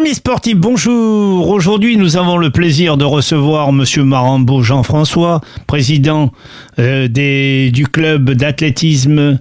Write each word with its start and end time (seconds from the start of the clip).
Amis 0.00 0.14
sportifs, 0.14 0.56
bonjour. 0.56 1.50
Aujourd'hui, 1.50 1.98
nous 1.98 2.16
avons 2.16 2.38
le 2.38 2.48
plaisir 2.48 2.96
de 2.96 3.04
recevoir 3.04 3.70
Monsieur 3.70 4.02
Marambo 4.02 4.62
Jean-François, 4.62 5.42
président 5.66 6.30
euh, 6.78 7.06
du 7.06 7.86
club 7.86 8.30
d'athlétisme 8.30 9.38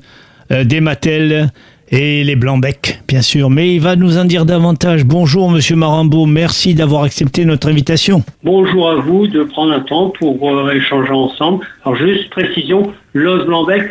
euh, 0.52 0.64
des 0.66 0.82
Mattel 0.82 1.50
et 1.92 2.26
les 2.26 2.36
Blancs-Bec, 2.36 3.00
bien 3.08 3.22
sûr. 3.22 3.50
Mais 3.50 3.74
il 3.76 3.80
va 3.80 3.96
nous 3.96 4.18
en 4.18 4.26
dire 4.26 4.44
davantage. 4.44 5.06
Bonjour 5.06 5.50
Monsieur 5.50 5.78
Marambo, 5.78 6.26
merci 6.26 6.73
d'avoir 6.73 7.04
accepté 7.04 7.46
notre 7.46 7.70
invitation. 7.70 8.21
Bonjour 8.44 8.89
à 8.89 8.96
vous 8.96 9.28
de 9.28 9.44
prendre 9.44 9.71
un 9.71 9.80
temps 9.80 10.10
pour 10.10 10.52
euh, 10.52 10.73
échanger 10.73 11.14
ensemble. 11.14 11.66
Alors 11.86 11.98
juste 11.98 12.30
précision, 12.32 12.91
l'Os 13.14 13.46
Blanc-Bec 13.46 13.84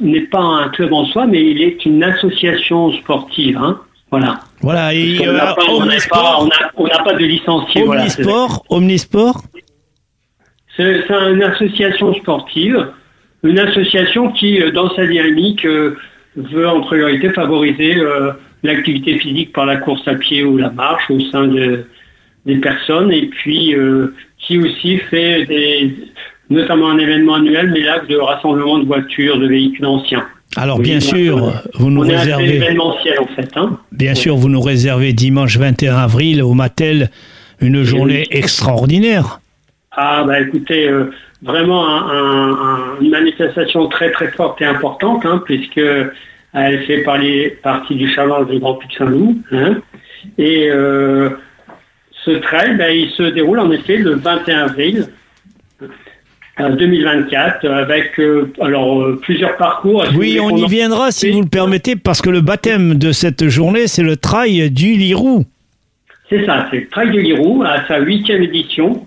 n'est 0.00 0.22
pas 0.22 0.42
un 0.42 0.68
club 0.70 0.92
en 0.92 1.04
soi, 1.04 1.28
mais 1.28 1.48
il 1.48 1.62
est 1.62 1.86
une 1.86 2.02
association 2.02 2.90
sportive. 2.90 3.56
Hein. 3.56 3.78
Voilà. 4.12 4.40
Voilà, 4.60 4.94
et 4.94 5.18
on 5.20 5.28
euh, 5.28 5.32
n'a 5.32 5.54
pas, 5.54 5.62
on 5.68 5.78
n'a 5.80 5.86
Omnisport, 5.86 6.22
pas- 6.22 6.38
on 6.40 6.44
n'a- 6.46 6.70
on 6.76 6.86
n'a 6.86 6.98
pas 7.02 7.14
de 7.14 7.24
licencié. 7.24 7.82
voilà, 7.82 8.02
Omnisport, 8.02 8.62
Omnisport. 8.68 9.42
C'est 10.76 11.04
une 11.10 11.42
association 11.42 12.14
sportive, 12.14 12.88
une 13.42 13.58
association 13.58 14.30
qui, 14.32 14.60
euh, 14.62 14.70
dans 14.70 14.94
sa 14.94 15.06
dynamique, 15.06 15.64
euh, 15.64 15.96
veut 16.36 16.68
en 16.68 16.80
priorité 16.82 17.30
favoriser 17.30 17.96
euh, 17.96 18.32
l'activité 18.62 19.18
physique 19.18 19.52
par 19.52 19.66
la 19.66 19.76
course 19.76 20.06
à 20.06 20.14
pied 20.14 20.44
ou 20.44 20.56
la 20.56 20.70
marche 20.70 21.10
au 21.10 21.18
sein 21.30 21.46
de- 21.48 21.84
des 22.46 22.56
personnes, 22.56 23.10
et 23.12 23.26
puis 23.26 23.74
qui 24.38 24.58
aussi 24.58 24.98
fait 24.98 25.46
des, 25.46 25.94
notamment 26.50 26.90
un 26.90 26.98
événement 26.98 27.34
annuel, 27.34 27.70
mais 27.72 27.80
là 27.80 28.00
de 28.00 28.16
rassemblement 28.16 28.78
de 28.78 28.84
voitures, 28.84 29.38
de 29.38 29.46
véhicules 29.46 29.86
anciens. 29.86 30.26
Alors 30.56 30.78
Oui, 30.78 30.84
bien 30.84 31.00
sûr, 31.00 31.44
euh, 31.48 31.50
vous 31.74 31.90
nous 31.90 32.00
réservez, 32.02 32.56
événementiel 32.56 33.18
en 33.20 33.26
fait. 33.26 33.48
Hein. 33.56 33.78
bien 33.90 34.14
sûr, 34.14 34.36
vous 34.36 34.48
nous 34.48 34.60
réservez 34.60 35.12
dimanche 35.12 35.56
21 35.56 35.96
avril 35.96 36.42
au 36.42 36.52
Mattel 36.54 37.10
une 37.60 37.82
journée 37.84 38.26
extraordinaire. 38.30 39.40
Ah 39.92 40.24
bah 40.26 40.40
écoutez, 40.40 40.88
euh, 40.88 41.10
vraiment 41.42 41.86
un- 41.86 42.10
un- 42.10 42.52
un- 42.52 43.00
une 43.00 43.10
manifestation 43.10 43.86
très 43.88 44.10
très 44.10 44.28
forte 44.32 44.60
et 44.60 44.64
importante, 44.64 45.24
hein, 45.24 45.42
puisque 45.44 45.80
elle 46.54 46.82
fait 46.84 46.98
partie 47.62 47.94
du 47.94 48.08
challenge 48.12 48.48
du 48.48 48.58
Grand 48.58 48.74
Puy 48.74 48.88
de 48.88 48.94
Saint-Loup. 48.94 49.38
hein. 49.52 49.76
et 50.38 50.68
euh, 50.70 51.30
ce 52.24 52.30
trail, 52.30 52.76
bah, 52.76 52.90
il 52.92 53.10
se 53.10 53.22
déroule 53.24 53.58
en 53.58 53.70
effet 53.72 53.96
le 53.96 54.14
21 54.14 54.64
avril 54.66 55.08
euh, 55.82 55.86
2024 56.58 57.66
avec 57.66 58.18
euh, 58.20 58.52
alors 58.60 59.00
euh, 59.02 59.18
plusieurs 59.22 59.56
parcours. 59.56 60.04
Oui, 60.14 60.38
on 60.40 60.56
y 60.56 60.66
viendra 60.68 61.10
si 61.10 61.30
vous 61.30 61.42
le 61.42 61.48
permettez, 61.48 61.96
parce 61.96 62.20
que 62.20 62.30
le 62.30 62.40
baptême 62.40 62.94
de 62.94 63.12
cette 63.12 63.48
journée, 63.48 63.86
c'est 63.86 64.02
le 64.02 64.16
trail 64.16 64.70
du 64.70 64.94
Lirou. 64.94 65.44
C'est 66.28 66.44
ça, 66.46 66.66
c'est 66.70 66.80
le 66.80 66.88
Trail 66.88 67.10
de 67.10 67.18
Lirou 67.18 67.62
à 67.62 67.86
sa 67.86 67.98
huitième 67.98 68.42
édition, 68.42 69.06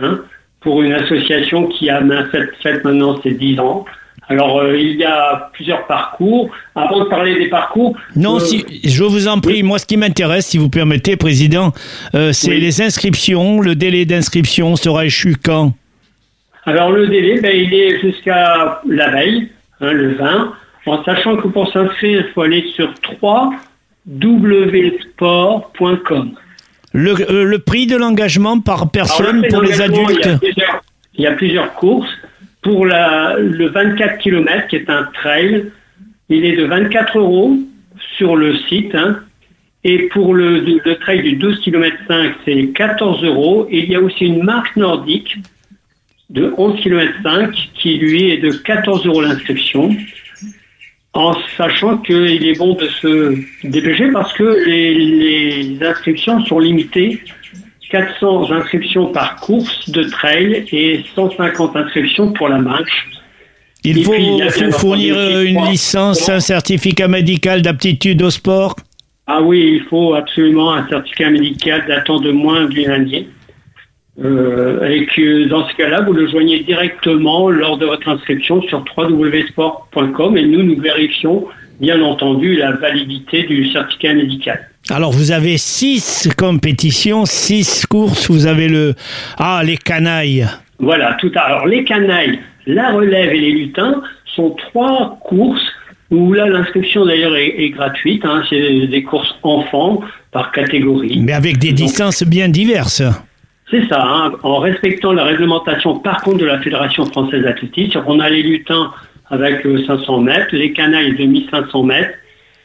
hein, 0.00 0.20
pour 0.60 0.82
une 0.82 0.92
association 0.92 1.66
qui 1.66 1.90
a 1.90 2.00
fait, 2.30 2.48
fait 2.62 2.84
maintenant 2.84 3.20
ses 3.22 3.32
dix 3.32 3.58
ans. 3.58 3.84
Alors 4.28 4.60
euh, 4.60 4.78
il 4.78 4.96
y 4.96 5.04
a 5.04 5.50
plusieurs 5.52 5.86
parcours. 5.88 6.50
Avant 6.76 7.00
de 7.00 7.08
parler 7.08 7.34
des 7.36 7.48
parcours, 7.48 7.96
Non, 8.14 8.36
euh, 8.36 8.38
si, 8.38 8.64
je 8.84 9.02
vous 9.02 9.26
en 9.26 9.40
prie, 9.40 9.64
moi 9.64 9.80
ce 9.80 9.86
qui 9.86 9.96
m'intéresse, 9.96 10.46
si 10.46 10.58
vous 10.58 10.68
permettez, 10.68 11.16
Président, 11.16 11.72
euh, 12.14 12.32
c'est 12.32 12.52
Oui. 12.52 12.60
les 12.60 12.80
inscriptions. 12.80 13.60
Le 13.60 13.74
délai 13.74 14.04
d'inscription 14.04 14.76
sera 14.76 15.04
échu 15.06 15.36
quand? 15.42 15.72
Alors 16.70 16.92
le 16.92 17.06
délai, 17.06 17.40
ben, 17.40 17.54
il 17.54 17.72
est 17.74 18.00
jusqu'à 18.00 18.80
la 18.86 19.10
veille, 19.10 19.48
hein, 19.80 19.92
le 19.92 20.14
20, 20.14 20.52
en 20.86 21.04
sachant 21.04 21.36
que 21.36 21.48
pour 21.48 21.70
s'inscrire, 21.72 22.24
il 22.26 22.32
faut 22.32 22.42
aller 22.42 22.64
sur 22.74 22.92
www.sport.com. 24.80 26.32
le, 26.92 27.30
euh, 27.30 27.44
le 27.44 27.58
prix 27.58 27.86
de 27.86 27.96
l'engagement 27.96 28.60
par 28.60 28.78
Alors, 28.78 28.90
personne 28.90 29.42
le 29.42 29.48
pour 29.48 29.62
les 29.62 29.80
adultes 29.80 30.26
Il 30.26 30.28
y 30.28 30.32
a 30.32 30.38
plusieurs, 30.38 30.82
il 31.14 31.22
y 31.22 31.26
a 31.26 31.32
plusieurs 31.32 31.74
courses. 31.74 32.10
Pour 32.62 32.84
la, 32.86 33.36
le 33.38 33.68
24 33.68 34.18
km, 34.18 34.66
qui 34.68 34.76
est 34.76 34.90
un 34.90 35.04
trail, 35.14 35.70
il 36.28 36.44
est 36.44 36.56
de 36.56 36.64
24 36.64 37.18
euros 37.18 37.56
sur 38.16 38.36
le 38.36 38.54
site. 38.68 38.94
hein. 38.94 39.20
Et 39.82 40.08
pour 40.08 40.34
le, 40.34 40.58
le 40.60 40.94
trail 40.96 41.22
du 41.22 41.36
12 41.36 41.60
km 41.60 41.96
5, 42.06 42.34
c'est 42.44 42.66
14 42.74 43.24
euros. 43.24 43.66
Et 43.70 43.78
il 43.84 43.90
y 43.90 43.96
a 43.96 44.00
aussi 44.00 44.26
une 44.26 44.42
marque 44.42 44.76
nordique 44.76 45.38
de 46.30 46.54
11 46.56 46.80
km 46.80 47.12
5 47.22 47.54
qui 47.74 47.98
lui 47.98 48.30
est 48.30 48.38
de 48.38 48.50
14 48.50 49.04
euros 49.06 49.20
l'inscription. 49.20 49.94
En 51.12 51.34
sachant 51.56 51.98
qu'il 51.98 52.46
est 52.46 52.56
bon 52.56 52.74
de 52.74 52.86
se 52.86 53.34
dépêcher 53.66 54.10
parce 54.12 54.32
que 54.34 54.64
les, 54.64 54.94
les 54.94 55.84
inscriptions 55.84 56.44
sont 56.46 56.60
limitées 56.60 57.20
400 57.90 58.52
inscriptions 58.52 59.06
par 59.06 59.36
course 59.40 59.90
de 59.90 60.04
trail 60.04 60.64
et 60.70 61.00
150 61.16 61.74
inscriptions 61.74 62.32
pour 62.32 62.48
la 62.48 62.58
marche. 62.58 63.08
Il 63.82 63.98
Et 63.98 64.02
faut, 64.04 64.12
puis, 64.12 64.24
il 64.24 64.72
fournir 64.72 65.40
une 65.40 65.56
trois- 65.56 65.70
licence, 65.70 66.28
un 66.28 66.38
certificat 66.38 67.08
médical 67.08 67.62
d'aptitude 67.62 68.22
au 68.22 68.30
sport? 68.30 68.76
Ah 69.26 69.42
oui, 69.42 69.78
il 69.80 69.82
faut 69.88 70.14
absolument 70.14 70.74
un 70.74 70.86
certificat 70.88 71.30
médical 71.30 71.84
datant 71.88 72.20
de 72.20 72.30
moins 72.30 72.66
d'une 72.66 72.90
année. 72.90 73.28
Euh, 74.22 74.86
et 74.88 75.06
que 75.06 75.48
dans 75.48 75.66
ce 75.68 75.74
cas-là, 75.76 76.02
vous 76.02 76.12
le 76.12 76.28
joignez 76.28 76.60
directement 76.60 77.48
lors 77.48 77.78
de 77.78 77.86
votre 77.86 78.06
inscription 78.08 78.60
sur 78.62 78.84
www.sport.com 78.96 80.36
et 80.36 80.44
nous, 80.44 80.62
nous 80.62 80.78
vérifions 80.80 81.46
bien 81.80 82.02
entendu 82.02 82.56
la 82.56 82.72
validité 82.72 83.44
du 83.44 83.70
certificat 83.70 84.12
médical. 84.12 84.60
Alors 84.90 85.12
vous 85.12 85.32
avez 85.32 85.56
six 85.56 86.28
compétitions, 86.36 87.24
six 87.24 87.86
courses. 87.86 88.30
Vous 88.30 88.46
avez 88.46 88.68
le 88.68 88.94
ah 89.38 89.62
les 89.64 89.76
canailles. 89.78 90.46
Voilà, 90.78 91.16
tout 91.20 91.32
à 91.34 91.40
Alors 91.40 91.66
les 91.66 91.84
canailles, 91.84 92.38
la 92.66 92.90
relève 92.92 93.32
et 93.32 93.40
les 93.40 93.52
lutins 93.52 94.02
sont 94.36 94.50
trois 94.50 95.18
courses 95.22 95.64
où 96.10 96.32
là 96.34 96.46
l'inscription 96.46 97.06
d'ailleurs 97.06 97.36
est, 97.36 97.54
est 97.56 97.70
gratuite. 97.70 98.24
hein. 98.24 98.42
c'est 98.50 98.86
des 98.86 99.02
courses 99.02 99.34
enfants 99.42 100.02
par 100.32 100.52
catégorie. 100.52 101.20
Mais 101.22 101.32
avec 101.32 101.58
des 101.58 101.68
Donc, 101.68 101.76
distances 101.78 102.22
bien 102.24 102.48
diverses. 102.48 103.02
C'est 103.70 103.86
ça, 103.88 104.02
hein, 104.02 104.32
en 104.42 104.58
respectant 104.58 105.12
la 105.12 105.24
réglementation 105.24 106.00
par 106.00 106.22
contre 106.22 106.38
de 106.38 106.46
la 106.46 106.58
Fédération 106.58 107.06
française 107.06 107.44
d'athlétisme. 107.44 108.02
On 108.06 108.18
a 108.18 108.28
les 108.28 108.42
lutins 108.42 108.90
avec 109.30 109.64
euh, 109.64 109.84
500 109.86 110.20
mètres, 110.20 110.48
les 110.52 110.72
canailles 110.72 111.14
de 111.14 111.24
1500 111.24 111.84
mètres 111.84 112.14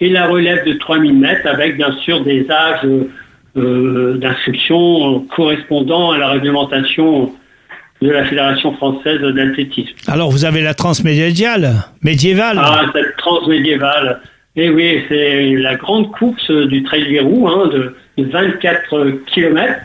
et 0.02 0.10
la 0.10 0.28
relève 0.28 0.66
de 0.66 0.74
3000 0.74 1.14
mètres 1.14 1.48
avec 1.48 1.78
bien 1.78 1.92
sûr 2.04 2.24
des 2.24 2.50
âges 2.50 2.86
euh, 2.86 3.10
euh, 3.56 4.18
d'inscription 4.18 5.20
correspondant 5.36 6.12
à 6.12 6.18
la 6.18 6.30
réglementation 6.30 7.32
de 8.02 8.10
la 8.10 8.26
Fédération 8.26 8.74
française 8.74 9.22
d'athlétisme. 9.22 9.94
Alors 10.08 10.32
vous 10.32 10.44
avez 10.44 10.62
la 10.62 10.74
transmédiale, 10.74 11.72
médiévale. 12.02 12.58
Ah, 12.60 12.86
cette 12.94 13.16
transmédiévale. 13.18 14.22
Eh 14.58 14.70
oui, 14.70 15.04
c'est 15.08 15.52
la 15.52 15.76
grande 15.76 16.12
course 16.12 16.50
du 16.50 16.84
Trail 16.84 17.06
du 17.06 17.20
Roux 17.20 17.48
hein, 17.48 17.70
de 17.72 17.96
24 18.18 19.20
km. 19.28 19.82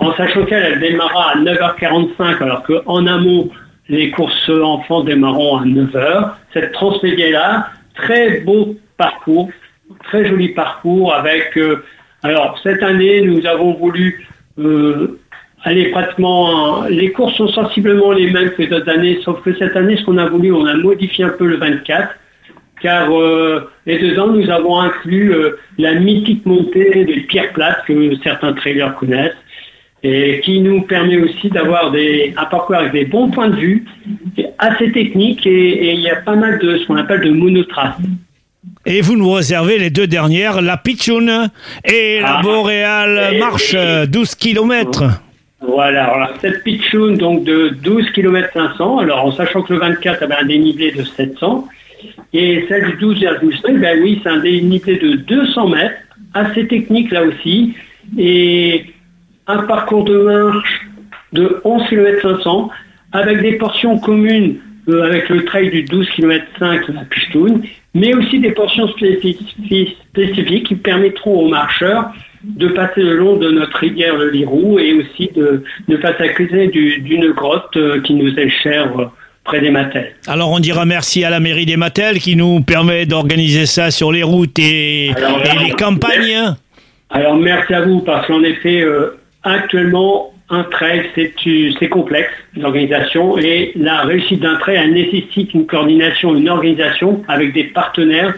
En 0.00 0.14
sachant 0.16 0.44
qu'elle 0.44 0.62
elle 0.62 0.80
démarra 0.80 1.32
à 1.32 1.36
9h45, 1.36 2.42
alors 2.42 2.62
qu'en 2.62 3.06
amont, 3.06 3.50
les 3.88 4.10
courses 4.10 4.48
enfants 4.48 5.04
démarreront 5.04 5.58
à 5.58 5.64
9h. 5.64 6.30
Cette 6.52 6.72
transmédiale-là, 6.72 7.68
très 7.94 8.40
beau 8.40 8.76
parcours, 8.96 9.50
très 10.04 10.26
joli 10.26 10.48
parcours 10.48 11.14
avec... 11.14 11.56
euh, 11.56 11.84
alors, 12.22 12.58
cette 12.62 12.82
année, 12.82 13.22
nous 13.22 13.44
avons 13.46 13.74
voulu 13.74 14.26
euh, 14.58 15.18
aller 15.64 15.90
pratiquement... 15.90 16.84
Les 16.84 17.10
courses 17.12 17.34
sont 17.34 17.48
sensiblement 17.48 18.12
les 18.12 18.30
mêmes 18.30 18.52
que 18.52 18.62
d'autres 18.62 18.88
années, 18.88 19.20
sauf 19.24 19.42
que 19.42 19.54
cette 19.56 19.76
année, 19.76 19.96
ce 19.96 20.04
qu'on 20.04 20.18
a 20.18 20.26
voulu, 20.26 20.52
on 20.52 20.66
a 20.66 20.74
modifié 20.74 21.24
un 21.24 21.30
peu 21.30 21.46
le 21.46 21.56
24 21.56 22.14
car 22.82 23.16
euh, 23.16 23.70
les 23.86 23.98
deux 23.98 24.18
ans, 24.18 24.26
nous 24.26 24.50
avons 24.50 24.80
inclus 24.80 25.32
euh, 25.32 25.56
la 25.78 25.94
mythique 25.94 26.44
montée 26.44 27.04
des 27.04 27.20
pierres 27.20 27.52
plates 27.52 27.84
que 27.86 28.16
certains 28.22 28.52
trailers 28.52 28.94
connaissent 28.96 29.36
et 30.04 30.40
qui 30.44 30.60
nous 30.60 30.82
permet 30.82 31.16
aussi 31.18 31.48
d'avoir 31.48 31.92
un 31.94 32.44
parcours 32.46 32.76
avec 32.76 32.92
des 32.92 33.04
bons 33.04 33.30
points 33.30 33.48
de 33.50 33.56
vue, 33.56 33.84
assez 34.58 34.90
technique 34.92 35.46
et, 35.46 35.50
et 35.88 35.92
il 35.92 36.00
y 36.00 36.10
a 36.10 36.16
pas 36.16 36.34
mal 36.34 36.58
de 36.58 36.78
ce 36.78 36.86
qu'on 36.86 36.96
appelle 36.96 37.20
de 37.20 37.30
monotrace. 37.30 37.94
Et 38.84 39.00
vous 39.00 39.16
nous 39.16 39.30
réservez 39.30 39.78
les 39.78 39.90
deux 39.90 40.08
dernières, 40.08 40.60
la 40.60 40.76
Pichoun 40.76 41.50
et 41.84 42.20
la 42.20 42.38
Ah. 42.38 42.42
Boréale 42.42 43.34
Et- 43.34 43.38
Marche, 43.38 43.74
euh, 43.76 44.06
12 44.06 44.34
km. 44.34 45.04
Voilà, 45.64 46.06
alors 46.06 46.30
cette 46.40 46.64
pitchoun 46.64 47.16
donc 47.16 47.44
de 47.44 47.68
12 47.84 48.10
km 48.10 48.48
500, 48.52 48.98
alors 48.98 49.24
en 49.24 49.30
sachant 49.30 49.62
que 49.62 49.72
le 49.72 49.78
24 49.78 50.20
avait 50.24 50.34
un 50.34 50.44
dénivelé 50.44 50.90
de 50.90 51.04
700, 51.04 51.68
et 52.32 52.64
celle 52.68 52.86
du 52.90 52.96
12,5, 52.96 53.78
ben 53.78 54.00
oui, 54.02 54.18
c'est 54.24 54.28
un 54.28 54.40
dénivelé 54.40 54.96
de 54.96 55.12
200 55.14 55.68
mètres, 55.68 55.94
assez 56.34 56.66
technique 56.66 57.12
là 57.12 57.22
aussi, 57.22 57.74
et 58.18 58.86
un 59.46 59.62
parcours 59.64 60.04
de 60.04 60.18
marche 60.18 60.86
de 61.32 61.60
11 61.64 61.88
km 61.88 62.38
500, 62.38 62.70
avec 63.12 63.40
des 63.40 63.52
portions 63.54 63.98
communes 63.98 64.56
euh, 64.88 65.04
avec 65.04 65.28
le 65.28 65.44
trail 65.44 65.70
du 65.70 65.84
12 65.84 66.08
km 66.10 66.44
5 66.58 66.88
de 66.88 66.92
la 66.94 67.04
mais 67.94 68.14
aussi 68.14 68.40
des 68.40 68.52
portions 68.52 68.88
spécifiques, 68.88 69.96
spécifiques 70.10 70.66
qui 70.66 70.74
permettront 70.74 71.40
aux 71.40 71.48
marcheurs 71.48 72.10
de 72.42 72.68
passer 72.68 73.02
le 73.02 73.16
long 73.16 73.36
de 73.36 73.50
notre 73.50 73.76
rivière 73.78 74.16
le 74.16 74.30
Lirou 74.30 74.78
et 74.78 74.94
aussi 74.94 75.30
de 75.34 75.62
ne 75.88 75.96
pas 75.96 76.16
s'accuser 76.16 76.68
d'une 76.68 77.30
grotte 77.30 77.76
euh, 77.76 78.00
qui 78.02 78.14
nous 78.14 78.36
est 78.36 78.48
chère 78.48 78.98
euh, 78.98 79.04
près 79.44 79.60
des 79.60 79.70
Matels. 79.70 80.14
Alors 80.26 80.50
on 80.50 80.58
dira 80.58 80.84
merci 80.84 81.24
à 81.24 81.30
la 81.30 81.38
mairie 81.38 81.66
des 81.66 81.76
Matels 81.76 82.18
qui 82.18 82.34
nous 82.34 82.60
permet 82.62 83.06
d'organiser 83.06 83.66
ça 83.66 83.90
sur 83.90 84.10
les 84.10 84.22
routes 84.22 84.58
et, 84.58 85.12
les 85.60 85.70
campagnes. 85.70 86.56
Alors 87.10 87.36
merci 87.36 87.74
à 87.74 87.82
vous 87.82 88.00
parce 88.00 88.26
qu'en 88.26 88.42
effet, 88.42 88.80
euh, 88.80 89.18
actuellement, 89.42 90.32
un 90.50 90.64
trail, 90.64 91.08
c'est 91.14 91.88
complexe 91.88 92.30
l'organisation 92.56 93.38
et 93.38 93.72
la 93.74 94.02
réussite 94.02 94.40
d'un 94.40 94.56
trail, 94.56 94.76
elle 94.76 94.92
nécessite 94.92 95.54
une 95.54 95.66
coordination, 95.66 96.34
une 96.34 96.48
organisation 96.48 97.22
avec 97.28 97.54
des 97.54 97.64
partenaires 97.64 98.34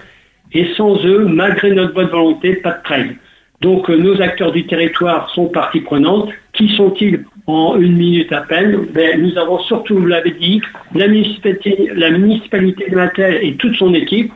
et 0.52 0.66
sans 0.76 1.04
eux, 1.04 1.24
malgré 1.24 1.72
notre 1.72 1.92
bonne 1.92 2.06
volonté, 2.06 2.54
pas 2.54 2.72
de 2.72 2.82
trail. 2.84 3.16
Donc 3.60 3.88
euh, 3.90 3.96
nos 3.96 4.20
acteurs 4.20 4.52
du 4.52 4.66
territoire 4.66 5.30
sont 5.30 5.46
partie 5.46 5.80
prenante. 5.80 6.30
Qui 6.52 6.68
sont-ils 6.76 7.24
en 7.46 7.76
une 7.76 7.96
minute 7.96 8.32
à 8.32 8.42
peine? 8.42 8.86
Ben, 8.92 9.20
Nous 9.20 9.36
avons 9.38 9.58
surtout, 9.60 9.98
vous 9.98 10.06
l'avez 10.06 10.32
dit, 10.32 10.60
la 10.94 11.08
municipalité, 11.08 11.90
la 11.94 12.10
municipalité 12.10 12.90
de 12.90 12.94
Mattel 12.94 13.40
et 13.42 13.54
toute 13.54 13.74
son 13.76 13.92
équipe. 13.94 14.32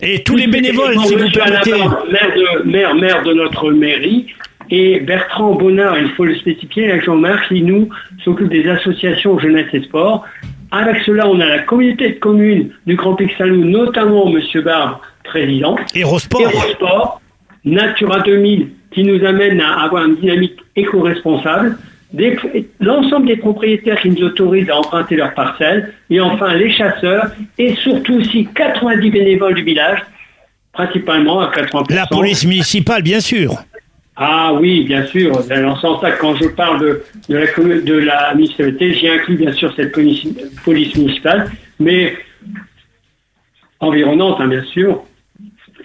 Et 0.00 0.24
tous 0.24 0.36
les 0.36 0.48
bénévoles, 0.48 0.98
si 0.98 1.14
vous 1.14 1.30
permettez. 1.30 1.70
Maire 1.70 2.32
de, 2.34 2.68
maire, 2.68 2.94
maire 2.96 3.22
de 3.22 3.32
notre 3.34 3.70
mairie, 3.70 4.26
et 4.74 5.00
Bertrand 5.00 5.52
Bonnard, 5.54 5.98
il 5.98 6.08
faut 6.12 6.24
le 6.24 6.34
spécifier, 6.34 6.88
l'adjoint-maire 6.88 7.46
qui 7.46 7.60
nous 7.60 7.90
s'occupe 8.24 8.48
des 8.48 8.66
associations 8.66 9.38
jeunesse 9.38 9.66
et 9.74 9.82
sport. 9.82 10.24
Avec 10.70 11.02
cela, 11.04 11.28
on 11.28 11.38
a 11.40 11.46
la 11.46 11.58
communauté 11.58 12.12
de 12.12 12.18
communes 12.18 12.70
du 12.86 12.96
Grand 12.96 13.14
Pic 13.14 13.30
Salou, 13.36 13.66
notamment 13.66 14.34
M. 14.34 14.40
Barbe, 14.62 14.96
président. 15.24 15.76
Hérosport. 15.94 17.20
Natura 17.66 18.20
2000, 18.20 18.70
qui 18.92 19.04
nous 19.04 19.22
amène 19.26 19.60
à 19.60 19.82
avoir 19.82 20.06
une 20.06 20.16
dynamique 20.16 20.56
éco-responsable. 20.74 21.76
L'ensemble 22.80 23.26
des 23.26 23.36
propriétaires 23.36 24.00
qui 24.00 24.08
nous 24.08 24.24
autorisent 24.24 24.70
à 24.70 24.78
emprunter 24.78 25.16
leurs 25.16 25.34
parcelles. 25.34 25.92
Et 26.08 26.18
enfin, 26.18 26.54
les 26.54 26.72
chasseurs. 26.72 27.26
Et 27.58 27.74
surtout 27.74 28.14
aussi 28.14 28.48
90 28.54 29.10
bénévoles 29.10 29.54
du 29.54 29.64
village, 29.64 30.02
principalement 30.72 31.40
à 31.40 31.50
80%. 31.50 31.94
La 31.94 32.06
police 32.06 32.46
municipale, 32.46 33.02
bien 33.02 33.20
sûr. 33.20 33.62
Ah 34.16 34.52
oui, 34.54 34.84
bien 34.84 35.06
sûr. 35.06 35.32
Dans 35.32 35.74
ce 35.76 35.80
sens-là, 35.80 36.12
quand 36.12 36.36
je 36.36 36.48
parle 36.48 36.80
de, 36.80 37.02
de, 37.28 37.92
la, 37.94 38.34
municipalité, 38.34 38.92
j'y 38.92 39.08
inclus 39.08 39.36
bien 39.36 39.52
sûr 39.52 39.72
cette 39.74 39.92
police, 39.92 40.24
municipale, 40.66 41.50
mais 41.80 42.14
environnante, 43.80 44.40
hein, 44.40 44.48
bien 44.48 44.64
sûr. 44.64 45.02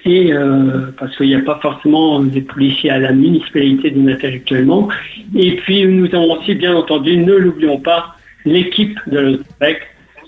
Et 0.03 0.31
euh, 0.31 0.91
parce 0.99 1.15
qu'il 1.17 1.27
n'y 1.27 1.35
a 1.35 1.41
pas 1.41 1.59
forcément 1.61 2.21
des 2.21 2.41
policiers 2.41 2.89
à 2.89 2.99
la 2.99 3.11
municipalité 3.11 3.91
de 3.91 3.99
Natal 3.99 4.33
actuellement. 4.33 4.89
Et 5.35 5.55
puis 5.57 5.85
nous 5.85 6.07
avons 6.07 6.37
aussi, 6.37 6.53
bien 6.55 6.75
entendu, 6.75 7.17
ne 7.17 7.33
l'oublions 7.33 7.79
pas, 7.79 8.15
l'équipe 8.45 8.97
de 9.07 9.19
l'OPEC, 9.19 9.81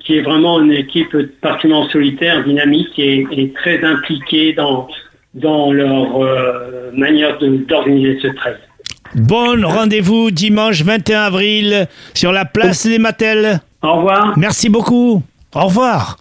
qui 0.03 0.17
est 0.17 0.21
vraiment 0.21 0.61
une 0.61 0.71
équipe 0.71 1.15
particulièrement 1.41 1.87
solitaire, 1.89 2.43
dynamique 2.43 2.97
et 2.97 3.53
très 3.55 3.83
impliquée 3.83 4.53
dans 4.53 4.87
dans 5.33 5.71
leur 5.71 6.21
euh, 6.21 6.91
manière 6.93 7.37
d'organiser 7.39 8.19
ce 8.21 8.27
trail. 8.27 8.55
Bon 9.15 9.59
rendez-vous 9.67 10.29
dimanche 10.31 10.83
21 10.83 11.21
avril 11.21 11.87
sur 12.13 12.31
la 12.31 12.45
place 12.45 12.85
des 12.85 12.99
Matels. 12.99 13.59
Au 13.81 13.95
revoir. 13.95 14.37
Merci 14.37 14.69
beaucoup. 14.69 15.23
Au 15.55 15.65
revoir. 15.65 16.17